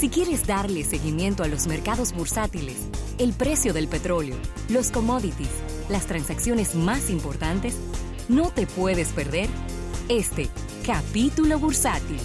[0.00, 4.34] Si quieres darle seguimiento a los mercados bursátiles, el precio del petróleo,
[4.70, 5.50] los commodities,
[5.90, 7.76] las transacciones más importantes,
[8.26, 9.50] no te puedes perder
[10.08, 10.48] este
[10.86, 12.16] capítulo bursátil.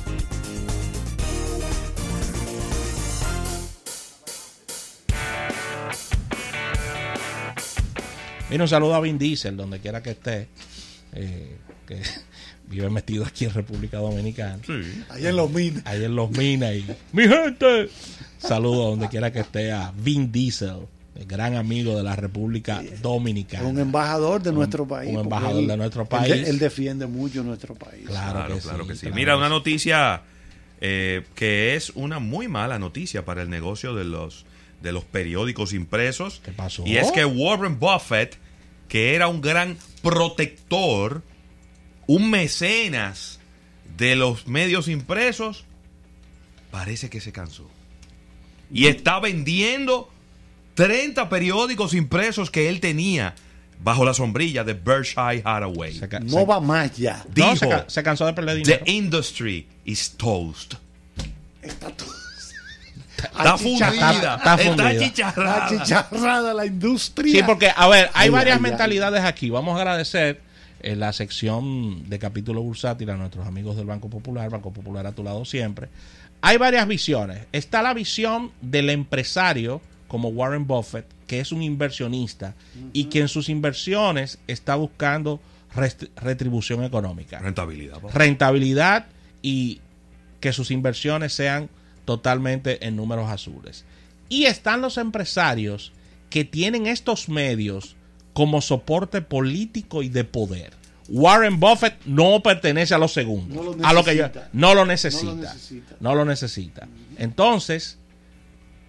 [8.51, 10.47] Un saludo a Vin Diesel, donde quiera que esté,
[11.12, 11.57] eh,
[12.69, 14.59] vive metido aquí en República Dominicana.
[15.09, 15.83] Ahí en los minas.
[15.85, 16.73] Ahí en los minas.
[16.75, 17.89] Y, ¡Mi gente!
[18.37, 23.67] Saludo donde quiera que esté a Vin Diesel, el gran amigo de la República Dominicana.
[23.67, 25.11] Un embajador de nuestro país.
[25.13, 26.31] un embajador él- de nuestro país.
[26.47, 28.03] Él, defiende mucho nuestro país.
[28.07, 28.99] Claro, Claro, que claro sí, que sí.
[29.01, 29.51] claro Mira, una sí.
[29.53, 30.21] noticia
[30.81, 34.45] eh, que es una muy mala noticia para el negocio de los,
[34.84, 36.41] de los periódicos impresos.
[36.43, 36.84] ¿Qué pasó?
[36.85, 38.37] Y es que Warren Buffett,
[38.89, 41.23] que era un gran protector,
[42.07, 43.39] un mecenas
[43.97, 45.65] de los medios impresos,
[46.71, 47.69] parece que se cansó.
[48.71, 50.09] Y está vendiendo
[50.73, 53.35] 30 periódicos impresos que él tenía
[53.81, 55.93] bajo la sombrilla de Berkshire Hathaway.
[55.99, 57.23] Se No se- va más ya.
[57.35, 58.84] no, dijo- se, ca- se cansó de perder dinero.
[58.84, 60.75] The industry is toast.
[61.62, 62.13] Está, todo-
[63.17, 63.90] Está fundida.
[63.90, 64.92] Está- está fundida.
[64.92, 65.69] Está chicharrada.
[65.69, 67.31] chicharrada la industria.
[67.34, 69.50] Sí, porque, a ver, hay Ay, varias ay, mentalidades aquí.
[69.50, 70.42] Vamos a agradecer
[70.81, 75.12] en la sección de capítulo bursátil a nuestros amigos del Banco Popular, Banco Popular a
[75.12, 75.90] tu lado siempre.
[76.42, 77.48] Hay varias visiones.
[77.52, 82.53] Está la visión del empresario como Warren Buffett, que es un inversionista
[82.94, 85.40] y que en sus inversiones está buscando
[86.16, 88.00] retribución económica Rentabilidad.
[88.14, 89.08] rentabilidad
[89.42, 89.81] y
[90.40, 91.70] que sus inversiones sean
[92.06, 93.84] totalmente en números azules.
[94.30, 95.92] Y están los empresarios
[96.30, 97.95] que tienen estos medios
[98.36, 100.73] como soporte político y de poder.
[101.08, 103.55] Warren Buffett no pertenece a los segundos.
[103.55, 104.50] No lo a lo que yo, necesita.
[104.52, 105.23] no lo No necesita.
[105.31, 105.95] lo necesita.
[106.02, 106.88] No lo necesita.
[107.17, 107.97] Entonces,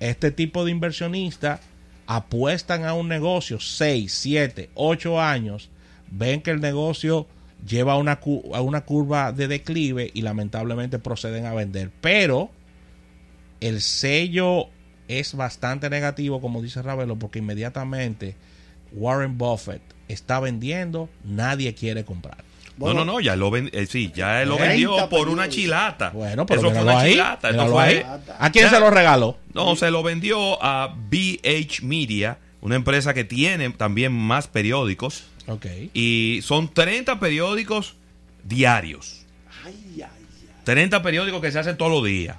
[0.00, 1.60] este tipo de inversionistas
[2.08, 5.70] apuestan a un negocio 6, 7, 8 años,
[6.10, 7.28] ven que el negocio
[7.64, 8.18] lleva una,
[8.52, 11.92] a una curva de declive y lamentablemente proceden a vender.
[12.00, 12.50] Pero
[13.60, 14.70] el sello
[15.06, 18.34] es bastante negativo, como dice Ravelo, porque inmediatamente
[18.92, 22.44] Warren Buffett está vendiendo, nadie quiere comprar.
[22.78, 25.48] No, no, no, ya lo, ven- eh, sí, ya él lo 30 vendió por una
[25.48, 26.10] chilata.
[26.10, 27.48] Bueno, pero Eso fue una ahí, chilata.
[27.48, 28.02] Esto míralo fue- ahí.
[28.38, 28.70] ¿A quién Ya.
[28.70, 29.38] se lo regaló?
[29.54, 35.24] No, se lo vendió a BH Media, una empresa que tiene también más periódicos.
[35.46, 35.64] Ok.
[35.94, 37.94] Y son 30 periódicos
[38.44, 39.24] diarios.
[39.64, 40.26] Ay, ay, ay,
[40.64, 42.36] 30 periódicos que se hacen todos los días.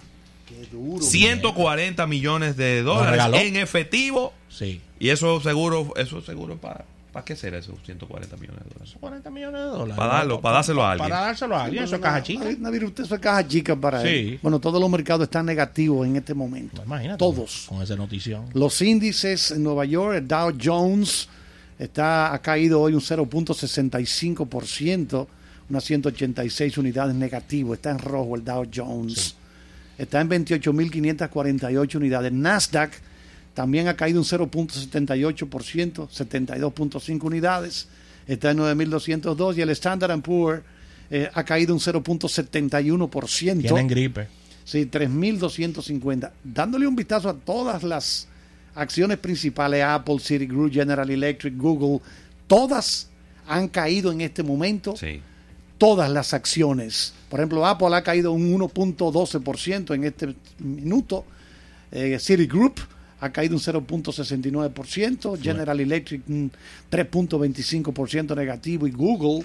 [0.48, 1.02] qué duro.
[1.04, 4.34] 140 millones de dólares en efectivo.
[4.50, 4.82] Sí.
[5.00, 6.86] Y eso seguro, eso seguro para...
[7.14, 8.96] ¿Para qué será esos 140 millones de dólares?
[9.00, 9.96] 40 millones de dólares.
[9.96, 11.10] Para darlo, para dárselo a alguien.
[11.10, 12.44] Para dárselo a alguien, eso es caja chica.
[12.46, 14.08] Usted eso es caja chica para Sí.
[14.08, 14.40] él.
[14.44, 16.76] Bueno, todos los mercados están negativos en este momento.
[16.76, 17.18] Pues Imagínate.
[17.18, 17.66] Todos.
[17.70, 18.46] Con esa notición.
[18.54, 21.28] Los índices en Nueva York, el Dow Jones
[21.80, 25.28] está, ha caído hoy un 0.65%,
[25.70, 27.74] unas 186 unidades negativo.
[27.74, 29.36] Está en rojo el Dow Jones.
[29.98, 32.32] Está en 28.548 unidades.
[32.32, 32.92] Nasdaq
[33.58, 35.48] también ha caído un 0.78%,
[36.10, 37.88] 72.5 unidades.
[38.28, 40.62] Está en 9.202 y el Standard Poor's
[41.10, 43.62] eh, ha caído un 0.71%.
[43.62, 44.28] Tienen gripe.
[44.64, 46.30] Sí, 3.250.
[46.44, 48.28] Dándole un vistazo a todas las
[48.76, 52.00] acciones principales, Apple, Citigroup, General Electric, Google,
[52.46, 53.10] todas
[53.48, 54.96] han caído en este momento.
[54.96, 55.20] Sí.
[55.80, 57.12] Todas las acciones.
[57.28, 61.26] Por ejemplo, Apple ha caído un 1.12% en este minuto.
[61.92, 62.82] Eh, Citigroup
[63.20, 65.42] ha caído un 0.69%.
[65.42, 66.52] General Electric un
[66.92, 68.86] 3.25% negativo.
[68.88, 69.44] Y Google,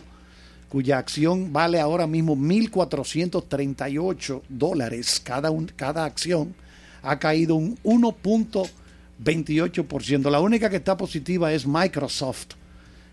[0.68, 6.54] cuya acción vale ahora mismo 1.438 dólares cada, un- cada acción,
[7.02, 10.30] ha caído un 1.28%.
[10.30, 12.52] La única que está positiva es Microsoft,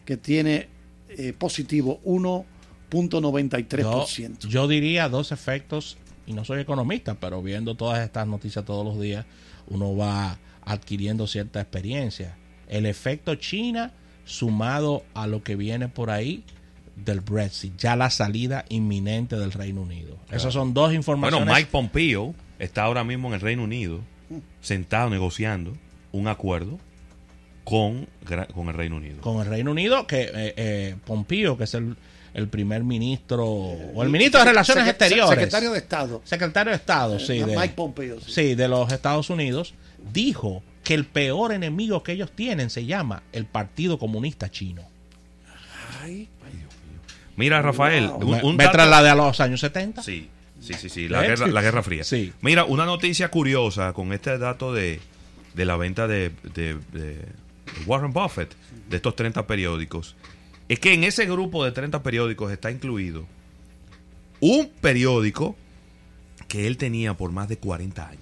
[0.06, 0.68] que tiene
[1.10, 4.38] eh, positivo 1.93%.
[4.40, 5.98] Yo, yo diría dos efectos,
[6.28, 9.26] y no soy economista, pero viendo todas estas noticias todos los días,
[9.68, 12.38] uno va adquiriendo cierta experiencia.
[12.68, 13.94] El efecto China
[14.26, 16.44] sumado a lo que viene por ahí
[16.96, 20.18] del Brexit, ya la salida inminente del Reino Unido.
[20.32, 21.46] Esas son dos informaciones.
[21.46, 24.02] Bueno, Mike Pompeo está ahora mismo en el Reino Unido,
[24.62, 25.74] sentado negociando
[26.12, 26.80] un acuerdo
[27.64, 28.08] con,
[28.54, 29.22] con el Reino Unido.
[29.22, 31.96] con el Reino Unido, que eh, eh, Pompeo, que es el,
[32.34, 36.22] el primer ministro, o el ministro de Relaciones Exteriores, Secretario de Estado.
[36.24, 38.20] secretario de Estado, sí, de, Mike Pompeo.
[38.22, 38.32] sí.
[38.32, 39.74] sí, de los Estados Unidos,
[40.14, 44.84] dijo que el peor enemigo que ellos tienen se llama el Partido Comunista Chino.
[46.02, 46.28] Ay,
[47.36, 50.02] Mira, Rafael, un, me un me trasladé a los años 70.
[50.04, 50.30] Sí.
[50.60, 51.28] Sí, sí, sí, la, ¿Eh?
[51.30, 52.04] guerra, la Guerra Fría.
[52.04, 52.34] Sí.
[52.42, 55.00] Mira, una noticia curiosa con este dato de,
[55.54, 57.26] de la venta de, de- de
[57.86, 58.54] Warren Buffett,
[58.90, 60.18] de estos 30 periódicos,
[60.68, 63.26] es que en ese grupo de 30 periódicos está incluido
[64.42, 65.56] un periódico
[66.50, 68.22] que él tenía por más de 40 años,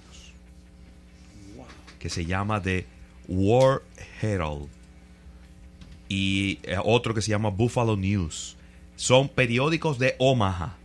[1.98, 2.86] que se llama The
[3.28, 3.82] War
[4.22, 4.68] Herald,
[6.08, 8.56] y eh, otro que se llama Buffalo News.
[8.96, 10.76] Son periódicos de Omaha,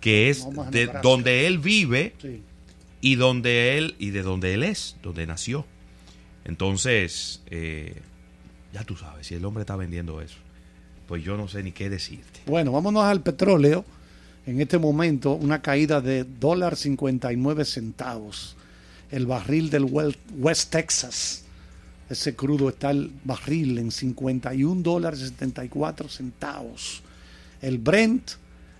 [0.00, 2.42] que es Omaha, de donde él vive Sí.
[3.00, 5.64] y donde él y de donde él es, donde nació.
[6.44, 8.02] Entonces, eh,
[8.72, 10.36] ya tú sabes, si el hombre está vendiendo eso,
[11.08, 12.40] pues yo no sé ni qué decirte.
[12.46, 13.84] Bueno, vámonos al petróleo.
[14.46, 18.56] En este momento, una caída de dólar 59 centavos.
[19.10, 21.44] El barril del West Texas.
[22.08, 27.02] Ese crudo está el barril en 51 dólares 74 centavos.
[27.60, 28.32] El Brent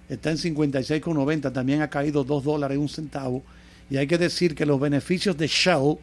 [0.09, 1.53] está en 56,90.
[1.53, 3.43] También ha caído 2 dólares un centavo.
[3.91, 5.99] Y hay que decir que los beneficios de Shell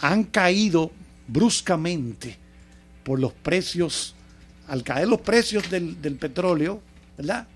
[0.00, 0.90] han caído
[1.26, 2.36] bruscamente
[3.04, 4.14] por los precios,
[4.66, 6.80] al caer los precios del, del petróleo,
[7.16, 7.46] ¿verdad?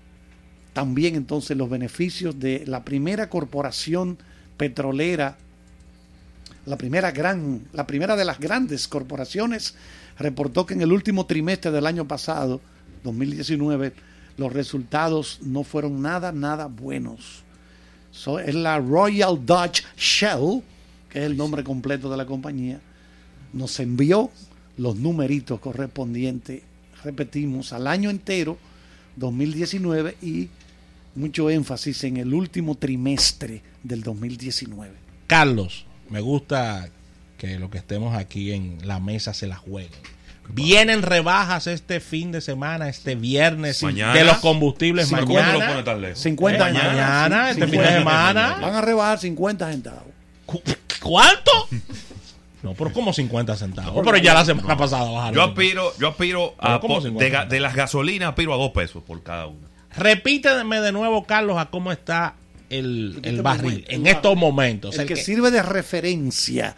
[0.73, 4.17] También entonces los beneficios de la primera corporación
[4.57, 5.37] petrolera,
[6.65, 9.75] la primera gran, la primera de las grandes corporaciones,
[10.17, 12.61] reportó que en el último trimestre del año pasado,
[13.03, 13.93] 2019,
[14.37, 17.43] los resultados no fueron nada, nada buenos.
[18.11, 20.63] So, es la Royal Dutch Shell,
[21.09, 22.79] que es el nombre completo de la compañía,
[23.53, 24.31] nos envió
[24.77, 26.63] los numeritos correspondientes,
[27.03, 28.57] repetimos, al año entero,
[29.15, 30.49] 2019, y
[31.15, 34.93] mucho énfasis en el último trimestre del 2019.
[35.27, 36.89] Carlos, me gusta
[37.37, 39.91] que lo que estemos aquí en la mesa se la jueguen.
[40.47, 44.13] Vienen rebajas este fin de semana, este viernes, Mañana.
[44.13, 45.83] de los combustibles Sí, ¿Cómo mañana.
[45.83, 46.19] tú lo lejos?
[46.19, 48.57] 50 Eh, mañana, este fin de semana.
[48.61, 50.03] Van a rebajar 50 centavos.
[50.45, 50.61] Cu-
[51.01, 51.51] ¿Cuánto?
[52.61, 54.01] No, pero como 50 centavos.
[54.05, 55.33] Pero ya la semana pasada bajaron.
[55.35, 57.45] Yo aspiro, yo aspiro a Pero ¿cómo po- 50?
[57.45, 59.67] de, de las gasolinas aspiro a dos pesos por cada una.
[59.97, 62.35] Repíteme de nuevo, Carlos, a cómo está
[62.69, 64.39] el, el barril momento, en el estos barril.
[64.39, 64.95] momentos.
[64.95, 66.75] El El que que- sirve de referencia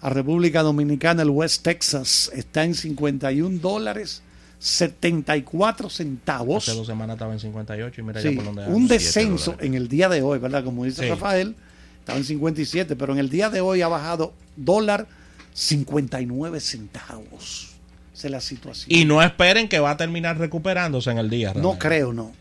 [0.00, 4.22] a República Dominicana, el West Texas, está en 51 dólares
[4.58, 6.68] 74 centavos.
[6.68, 9.74] Hace dos semanas estaba en 58 y mira Sí, ya por dónde un descenso en
[9.74, 10.64] el día de hoy, ¿verdad?
[10.64, 11.08] Como dice Sí.
[11.08, 11.54] Rafael,
[12.00, 15.06] estaba en 57, pero en el día de hoy ha bajado dólar
[15.54, 17.70] 59 centavos.
[18.14, 18.86] Esa es la situación.
[18.90, 21.52] Y no esperen que va a terminar recuperándose en el día.
[21.54, 22.32] no creo, no.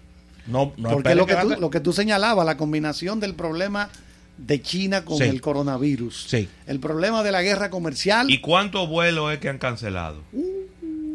[0.48, 3.90] No, no Porque lo que, tú, lo que tú señalabas, la combinación del problema
[4.38, 5.24] de China con Sí.
[5.26, 6.50] el coronavirus, Sí.
[6.68, 10.22] el problema de la guerra comercial, ¿Y cuántos vuelos es que han cancelado?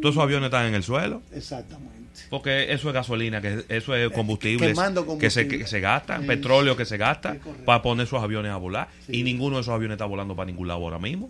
[0.01, 1.21] Todos esos aviones están en el suelo.
[1.33, 1.89] exactamente.
[2.29, 5.57] Porque eso es gasolina, que eso es combustible quemando que se, combustible.
[5.63, 8.87] que se gasta, petróleo que se gasta para poner esos aviones a volar.
[9.07, 9.17] Sí.
[9.19, 11.29] Y ninguno de esos aviones está volando para ningún lado ahora mismo.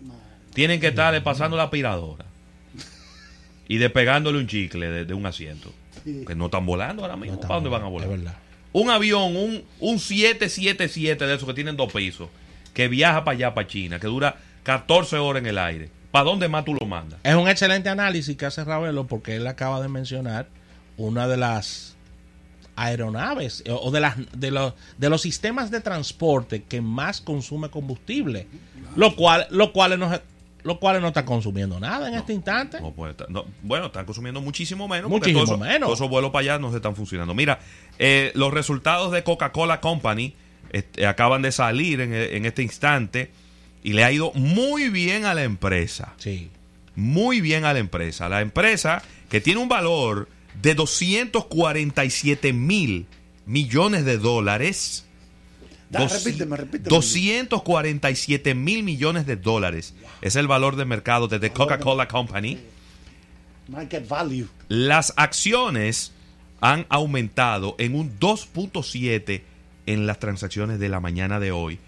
[0.54, 2.26] Tienen que estar pasando la aspiradora
[3.68, 5.72] y despegándole un chicle de, de un asiento.
[6.04, 7.40] Que no están volando ahora mismo.
[7.40, 8.10] ¿Para dónde van a volar?
[8.10, 8.36] Verdad.
[8.72, 12.30] Un avión, un, un 777 de esos que tienen dos pisos,
[12.74, 15.90] que viaja para allá, para China, que dura 14 horas en el aire.
[16.12, 17.20] ¿Para dónde más tú lo mandas?
[17.24, 20.48] Es un excelente análisis que hace Ravelo porque él acaba de mencionar
[20.98, 21.96] una de las
[22.76, 27.70] aeronaves eh, o de las de los de los sistemas de transporte que más consume
[27.70, 28.48] combustible,
[28.96, 30.20] lo cual lo cual no
[30.70, 32.80] lo cual no está consumiendo nada en este instante.
[32.80, 35.10] No puede estar- no, bueno, están consumiendo muchísimo menos.
[35.10, 35.88] Muchísimo menos.
[35.88, 37.34] Todos esos vuelos para allá no se están funcionando.
[37.34, 37.60] Mira,
[37.98, 40.34] eh, los resultados de Coca-Cola Company
[40.72, 43.32] este, acaban de salir en, en este instante
[43.84, 46.14] y le ha ido muy bien a la empresa.
[46.18, 46.50] Sí.
[46.96, 48.30] Muy bien a la empresa.
[48.30, 50.28] La empresa que tiene un valor
[50.62, 53.08] de 247 mil
[53.46, 55.06] millones de dólares.
[55.90, 56.90] Da, repíteme, repíteme.
[56.90, 62.60] 247 mil millones de dólares es el valor de mercado de The Coca-Cola Company.
[63.68, 64.48] Market value.
[64.68, 66.12] Las acciones
[66.62, 69.42] han aumentado en un 2.7
[69.86, 71.80] en las transacciones de la mañana de hoy.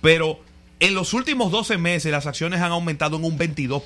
[0.00, 0.40] Pero
[0.80, 3.84] en los últimos 12 meses las acciones han aumentado en un 22%.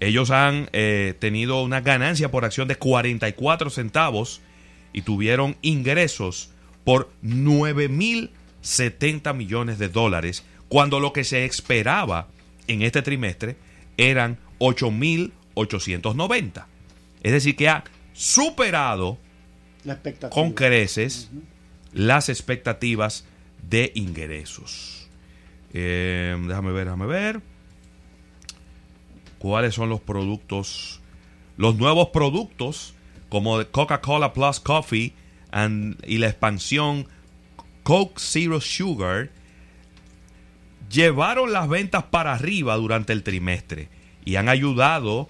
[0.00, 4.40] Ellos han eh, tenido una ganancia por acción de 44 centavos
[4.92, 6.50] y tuvieron ingresos
[6.84, 12.28] por 9.070 millones de dólares, cuando lo que se esperaba
[12.68, 13.56] en este trimestre
[13.96, 16.66] eran 8.890.
[17.22, 19.18] Es decir, que ha superado
[19.84, 21.30] La con creces
[21.92, 23.24] las expectativas
[23.68, 25.08] de ingresos.
[25.72, 27.40] Eh, déjame ver, déjame ver.
[29.38, 31.00] ¿Cuáles son los productos?
[31.56, 32.94] Los nuevos productos,
[33.28, 35.14] como Coca-Cola Plus Coffee,
[36.06, 37.06] y la expansión
[37.82, 39.30] Coke Zero Sugar
[40.90, 43.88] llevaron las ventas para arriba durante el trimestre
[44.24, 45.28] y han ayudado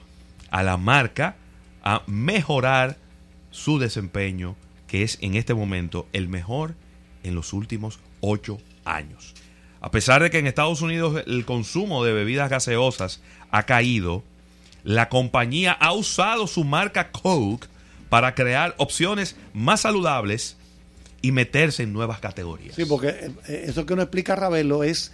[0.50, 1.36] a la marca
[1.82, 2.98] a mejorar
[3.50, 6.74] su desempeño, que es en este momento el mejor
[7.22, 9.34] en los últimos ocho años.
[9.80, 14.22] A pesar de que en Estados Unidos el consumo de bebidas gaseosas ha caído,
[14.84, 17.68] la compañía ha usado su marca Coke
[18.10, 20.56] para crear opciones más saludables
[21.22, 22.74] y meterse en nuevas categorías.
[22.74, 25.12] Sí, porque eh, eso que nos explica Ravelo es,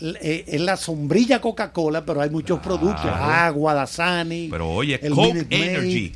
[0.00, 4.48] eh, es la sombrilla Coca-Cola, pero hay muchos productos, agua, Dasani.
[4.50, 5.56] Pero oye, el Coke Minute.
[5.74, 6.12] Energy.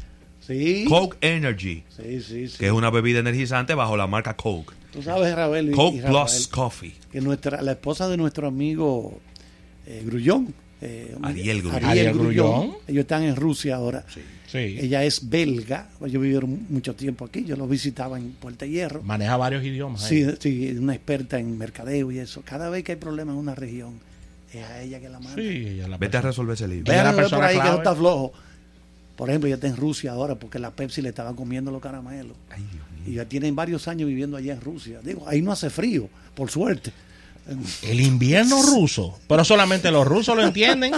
[0.46, 0.84] Sí.
[0.88, 2.58] Coke Energy, Sí, sí, sí.
[2.58, 4.74] que es una bebida energizante bajo la marca Coke.
[4.92, 5.70] Tú sabes, Ravelo.
[5.70, 6.94] y- Coke y Plus Coffee.
[7.12, 9.20] que nuestra, la esposa de nuestro amigo
[9.86, 10.52] eh, Grullón.
[10.82, 11.84] Eh, Ariel Grullón.
[11.84, 12.16] Ariel.
[12.88, 14.04] Ellos están en Rusia ahora.
[14.12, 14.20] Sí.
[14.58, 15.88] Ella es belga.
[16.04, 17.44] Ellos vivieron mucho tiempo aquí.
[17.44, 19.02] Yo los visitaba en Puerta Hierro.
[19.02, 20.04] Maneja varios idiomas.
[20.04, 20.24] ahí.
[20.24, 22.42] Sí, sí, es una experta en mercadeo y eso.
[22.44, 23.94] Cada vez que hay problemas en una región,
[24.52, 25.34] es a ella que la manda.
[25.40, 26.30] Sí, ella la Vete a persona.
[26.30, 26.92] resolver ese libro.
[26.92, 28.32] Ella la Vean por persona ahí que eso está flojo.
[29.16, 32.36] Por ejemplo, ella está en Rusia ahora porque la Pepsi le estaba comiendo los caramelos.
[32.50, 33.02] Ay, Dios mío.
[33.06, 35.00] Y ya tienen varios años viviendo allá en Rusia.
[35.02, 36.92] Digo, ahí no hace frío, por suerte.
[37.82, 39.18] El invierno ruso.
[39.28, 40.92] Pero solamente los rusos lo entienden.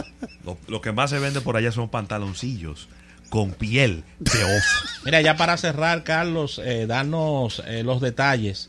[0.44, 2.88] Lo, lo que más se vende por allá son pantaloncillos
[3.30, 4.88] con piel de oso.
[5.04, 8.68] Mira, ya para cerrar, Carlos, eh, danos eh, los detalles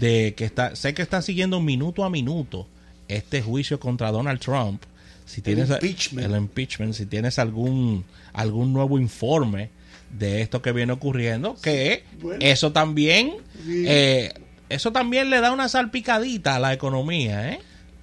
[0.00, 2.66] de que está, sé que está siguiendo minuto a minuto
[3.08, 4.82] este juicio contra Donald Trump.
[5.24, 6.26] Si tienes impeachment.
[6.26, 9.70] el impeachment, si tienes algún algún nuevo informe
[10.10, 12.44] de esto que viene ocurriendo, que Bueno.
[12.44, 13.36] eso también
[13.66, 14.32] eh,
[14.74, 17.60] eso también le da una salpicadita a la economía, ¿eh?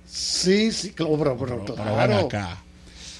[0.07, 2.19] Sí, sí, claro, pero, pero Pero claro.
[2.25, 2.57] acá.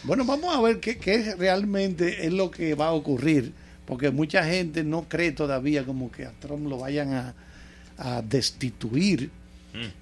[0.03, 3.53] Bueno, vamos a ver qué, qué realmente es lo que va a ocurrir,
[3.86, 7.34] porque mucha gente no cree todavía como que a Trump lo vayan a,
[7.98, 9.29] a destituir.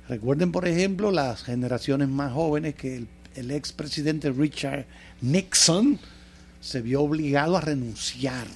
[0.08, 4.86] Recuerden, por ejemplo, las generaciones más jóvenes que el, el expresidente Richard
[5.22, 6.00] Nixon
[6.62, 8.48] se vio obligado a renunciar.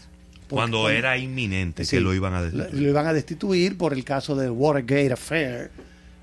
[0.56, 2.82] Cuando era inminente Sí, que lo iban a destituir.
[2.82, 5.72] lo iban a destituir por el caso del Watergate Affair.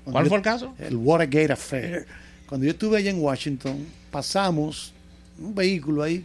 [0.05, 0.73] ¿Cuál yo- fue el caso?
[0.79, 2.05] El Watergate Affair.
[2.47, 4.93] Cuando yo estuve allá en Washington, pasamos
[5.39, 6.23] un vehículo ahí,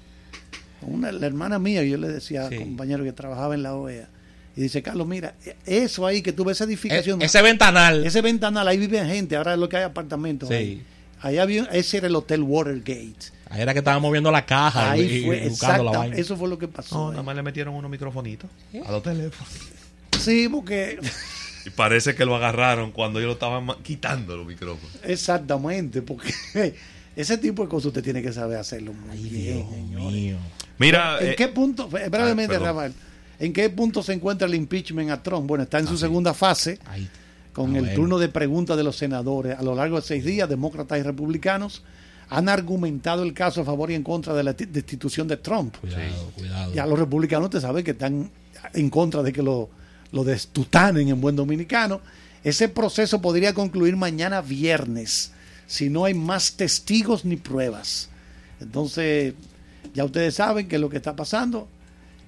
[0.81, 2.55] con una, la hermana mía, yo le decía Sí.
[2.57, 4.09] al compañero que trabajaba en la OEA,
[4.57, 5.35] y dice, Carlos, mira,
[5.67, 8.05] eso ahí que tú ves esa edificación, E- ese ventanal.
[8.07, 10.49] ese ventanal, ahí vive gente, ahora es lo que hay apartamentos.
[10.49, 10.55] Sí.
[10.55, 10.83] ahí.
[11.25, 13.33] Ahí había, ese era el Hotel Watergate.
[13.49, 16.17] Ahí era que estábamos viendo la caja Ahí y, y fue, buscando la vaina.
[16.17, 16.97] eso fue lo que pasó.
[17.07, 18.51] No, nada más le metieron unos microfonitos
[18.85, 19.53] a los teléfonos.
[20.21, 20.99] Sí, porque
[21.67, 24.97] Y parece que lo agarraron cuando yo lo estaban quitando los micrófonos.
[25.03, 26.35] Exactamente, porque
[27.17, 29.67] ese tipo de cosas usted tiene que saber hacerlo muy bien.
[29.89, 30.37] Dios mío.
[30.79, 32.67] Mira, ¿En eh, qué punto, eh, brevemente, ah, perdón.
[32.67, 32.95] Rafael,
[33.39, 35.47] en qué punto se encuentra el impeachment a Trump?
[35.47, 37.09] Bueno, está en su segunda fase, Ahí.
[37.55, 37.97] Con Ah, el bueno.
[37.97, 39.59] turno de preguntas de los senadores.
[39.59, 41.83] A lo largo de seis días, demócratas y republicanos
[42.29, 45.77] han argumentado el caso a favor y en contra de la ti- destitución de Trump.
[45.81, 46.75] Cuidado, cuidado.
[46.75, 48.31] Ya los republicanos, te saben que están
[48.73, 49.71] en contra de que lo,
[50.13, 52.01] lo destutanen en buen dominicano.
[52.43, 55.33] Ese proceso podría concluir mañana viernes,
[55.67, 58.09] si no hay más testigos ni pruebas.
[58.61, 59.35] Entonces,
[59.95, 61.69] ya ustedes saben que lo que está pasando.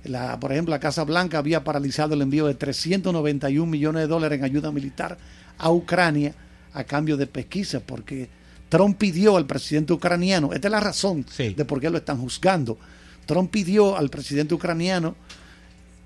[0.08, 4.38] La, por ejemplo, la Casa Blanca había paralizado el envío de 391 millones de dólares
[4.38, 5.18] en ayuda militar
[5.58, 6.34] a Ucrania
[6.72, 8.28] a cambio de pesquisa, porque
[8.68, 11.54] Trump pidió al presidente ucraniano, esta es la razón Sí.
[11.54, 12.78] de por qué lo están juzgando.
[13.24, 15.16] Trump pidió al presidente ucraniano,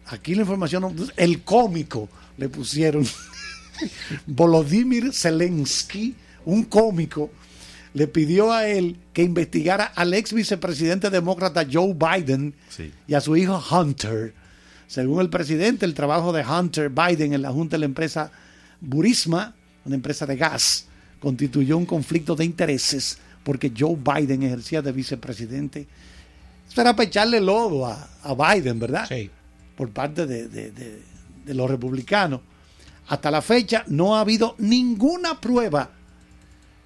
[0.06, 3.04] aquí la información, el cómico le pusieron,
[4.26, 6.14] Volodymyr Zelensky,
[6.44, 7.30] un cómico,
[7.94, 12.92] le pidió a él que investigara al ex vicepresidente demócrata Joe Biden Sí.
[13.08, 14.34] y a su hijo Hunter.
[14.86, 18.30] Según el presidente, el trabajo de Hunter Biden en la junta de la empresa
[18.80, 19.54] Burisma,
[19.84, 20.86] una empresa de gas,
[21.20, 25.86] constituyó un conflicto de intereses porque Joe Biden ejercía de vicepresidente.
[26.70, 29.06] Eso era para echarle lodo a, a Biden, ¿verdad?
[29.08, 29.30] Sí.
[29.76, 31.02] por parte de, de- de-
[31.46, 32.40] de los republicanos.
[33.08, 35.90] Hasta la fecha no ha habido ninguna prueba,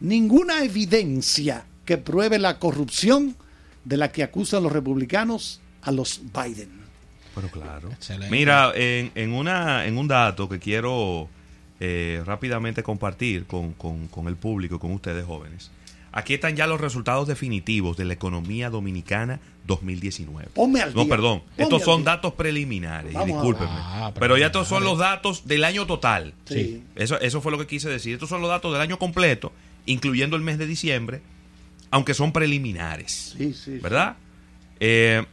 [0.04, 3.36] ninguna evidencia que pruebe la corrupción
[3.84, 6.70] de la que acusan los republicanos a los Biden.
[7.34, 7.90] Pero claro.
[7.90, 8.30] Excelente.
[8.30, 11.28] Mira, en, en una, en un dato que quiero
[11.80, 15.70] eh, rápidamente compartir con, con- con el público, con ustedes jóvenes.
[16.12, 20.48] Aquí están ya los resultados definitivos de la economía dominicana 2019.
[20.54, 21.10] Ponme al No, día.
[21.10, 21.40] perdón.
[21.40, 22.12] Ponme Estos son día.
[22.12, 23.12] datos preliminares.
[23.14, 23.70] Vamos discúlpenme.
[23.72, 26.34] Ah, pero ya estos son los datos del año total.
[26.44, 26.84] Sí.
[26.94, 28.14] Eso, eso fue lo que quise decir.
[28.14, 29.50] Estos son los datos del año completo,
[29.86, 31.22] incluyendo el mes de diciembre,
[31.90, 33.34] aunque son preliminares.
[33.36, 33.78] Sí, sí.
[33.78, 34.16] ¿Verdad?
[34.80, 35.24] Eh,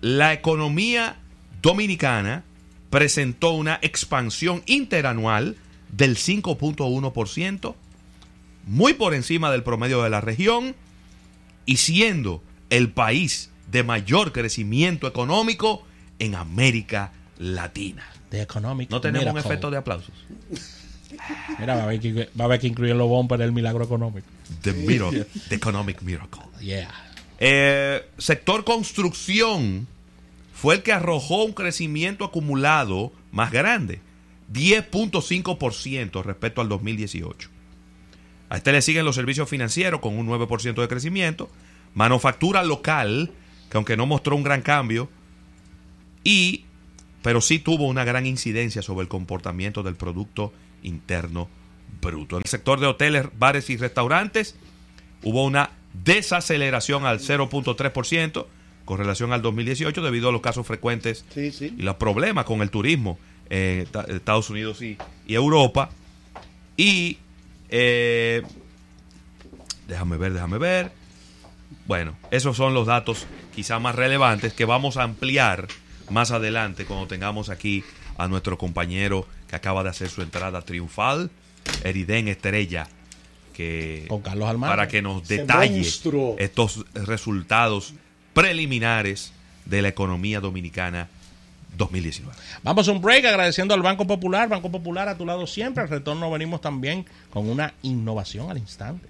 [0.00, 1.16] la economía
[1.62, 2.44] dominicana
[2.88, 5.56] presentó una expansión interanual
[5.92, 7.74] del 5.1%,
[8.66, 10.74] muy por encima del promedio de la región
[11.66, 15.84] y siendo el país de mayor crecimiento económico
[16.18, 18.04] en América Latina.
[18.30, 20.14] The Economic No tenemos un efecto de aplausos.
[21.58, 24.26] Mira, va a haber que, va a haber que incluir los bumpers del milagro económico.
[24.62, 26.42] The, miracle, the Economic Miracle.
[26.60, 26.90] Yeah.
[27.38, 29.86] Eh, sector construcción
[30.52, 34.00] fue el que arrojó un crecimiento acumulado más grande,
[34.52, 37.48] 10.5% respecto al 2018.
[38.50, 41.48] A este le siguen los servicios financieros con un 9% de crecimiento,
[41.94, 43.30] manufactura local,
[43.70, 45.08] que aunque no mostró un gran cambio,
[46.24, 46.64] y
[47.22, 51.48] pero sí tuvo una gran incidencia sobre el comportamiento del Producto Interno
[52.00, 52.36] Bruto.
[52.36, 54.54] En el sector de hoteles, bares y restaurantes
[55.22, 55.70] hubo una
[56.04, 58.46] desaceleración al 0.3%
[58.84, 61.74] con relación al 2018 debido a los casos frecuentes Sí, sí.
[61.76, 63.18] y los problemas con el turismo
[63.50, 64.96] en Esta- Estados Unidos y,
[65.26, 65.90] y Europa.
[66.76, 67.18] Y
[67.68, 68.42] eh,
[69.88, 70.92] déjame ver, déjame ver.
[71.86, 75.66] Bueno, esos son los datos quizá más relevantes que vamos a ampliar
[76.10, 77.84] más adelante cuando tengamos aquí
[78.18, 81.28] a nuestro compañero que acaba de hacer su entrada triunfal,
[81.82, 82.86] Eriden Estrella,
[83.52, 84.76] que Con Carlos Almagro.
[84.76, 85.80] para que nos detalle
[86.38, 87.94] estos resultados
[88.32, 89.32] preliminares
[89.64, 91.08] de la economía dominicana
[91.76, 92.32] 2019.
[92.62, 94.48] Vamos a un break agradeciendo al Banco Popular.
[94.48, 95.82] Banco Popular a tu lado siempre.
[95.82, 99.08] Al retorno venimos también con una innovación al instante.